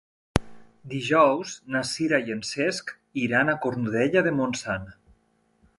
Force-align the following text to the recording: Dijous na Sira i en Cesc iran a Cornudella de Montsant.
Dijous 0.93 1.51
na 1.75 1.83
Sira 1.91 2.21
i 2.29 2.35
en 2.37 2.41
Cesc 2.53 2.91
iran 3.27 3.53
a 3.53 3.57
Cornudella 3.67 4.27
de 4.29 4.35
Montsant. 4.41 4.89